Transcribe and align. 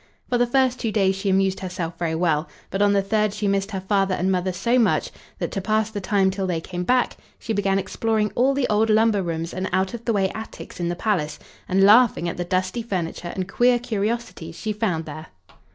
For 0.29 0.39
the 0.39 0.47
first 0.47 0.79
two 0.79 0.91
days 0.91 1.15
she 1.15 1.29
amused 1.29 1.59
herself 1.59 1.99
very 1.99 2.15
well, 2.15 2.49
but 2.71 2.81
on 2.81 2.91
the 2.93 3.03
third 3.03 3.35
she 3.35 3.47
missed 3.47 3.69
her 3.69 3.81
father 3.81 4.15
and 4.15 4.31
mother 4.31 4.51
so 4.51 4.79
much 4.79 5.11
that, 5.37 5.51
to 5.51 5.61
pass 5.61 5.91
the 5.91 6.01
time 6.01 6.31
till 6.31 6.47
they 6.47 6.59
came 6.59 6.83
back, 6.83 7.17
she 7.37 7.53
began 7.53 7.77
exploring 7.77 8.31
all 8.33 8.55
the 8.55 8.67
old 8.67 8.89
lumber 8.89 9.21
rooms 9.21 9.53
and 9.53 9.69
out 9.71 9.93
of 9.93 10.05
the 10.05 10.13
way 10.13 10.31
attics 10.31 10.79
in 10.79 10.89
the 10.89 10.95
palace, 10.95 11.37
and 11.69 11.83
laughing 11.83 12.27
at 12.27 12.37
the 12.37 12.43
dusty 12.43 12.81
furniture 12.81 13.31
and 13.35 13.47
queer 13.47 13.77
curiosities 13.77 14.55
she 14.55 14.73
found 14.73 15.05
there. 15.05 15.27